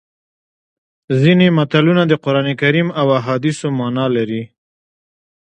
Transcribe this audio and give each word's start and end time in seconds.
ځینې 1.21 1.47
متلونه 1.57 2.03
د 2.07 2.13
قرانکریم 2.23 2.87
او 2.99 3.07
احادیثو 3.19 3.67
مانا 3.79 4.05
لري 4.15 4.43